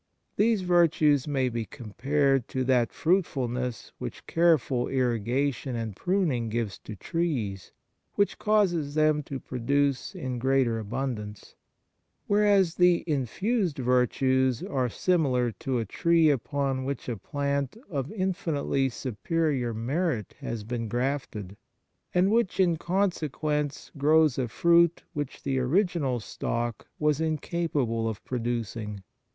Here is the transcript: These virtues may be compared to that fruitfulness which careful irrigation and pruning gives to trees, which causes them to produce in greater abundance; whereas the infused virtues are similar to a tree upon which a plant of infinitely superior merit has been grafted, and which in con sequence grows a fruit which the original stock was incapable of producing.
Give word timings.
These 0.35 0.61
virtues 0.61 1.27
may 1.27 1.47
be 1.47 1.63
compared 1.63 2.47
to 2.47 2.63
that 2.63 2.91
fruitfulness 2.91 3.91
which 3.99 4.25
careful 4.25 4.87
irrigation 4.87 5.75
and 5.75 5.95
pruning 5.95 6.49
gives 6.49 6.79
to 6.79 6.95
trees, 6.95 7.71
which 8.15 8.39
causes 8.39 8.95
them 8.95 9.21
to 9.21 9.39
produce 9.39 10.15
in 10.15 10.39
greater 10.39 10.79
abundance; 10.79 11.53
whereas 12.25 12.73
the 12.73 13.03
infused 13.05 13.77
virtues 13.77 14.63
are 14.63 14.89
similar 14.89 15.51
to 15.51 15.77
a 15.77 15.85
tree 15.85 16.31
upon 16.31 16.83
which 16.83 17.07
a 17.07 17.15
plant 17.15 17.77
of 17.87 18.11
infinitely 18.11 18.89
superior 18.89 19.71
merit 19.71 20.33
has 20.39 20.63
been 20.63 20.87
grafted, 20.87 21.55
and 22.11 22.31
which 22.31 22.59
in 22.59 22.75
con 22.75 23.11
sequence 23.11 23.91
grows 23.95 24.39
a 24.39 24.47
fruit 24.47 25.03
which 25.13 25.43
the 25.43 25.59
original 25.59 26.19
stock 26.19 26.87
was 26.97 27.21
incapable 27.21 28.09
of 28.09 28.25
producing. 28.25 29.03